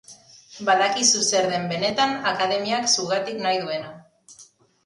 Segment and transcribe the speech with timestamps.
[0.69, 3.93] Badakizu zer den benetan akademiak zugatik nahi duena.